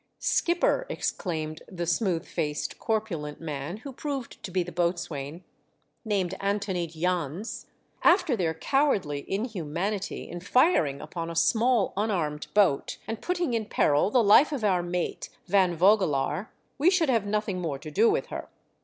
[0.33, 5.43] "Skipper," exclaimed the smooth faced, corpulent man, who proved to be the boats wain,
[6.03, 7.67] named Antony Jans,
[8.03, 14.09] "after their cowardly inhumanity in firing upon a small unarmed boat, and putting in peril
[14.09, 16.47] the life of our mate, Van Vogelaar,
[16.79, 18.49] we should have nothing more to do with her."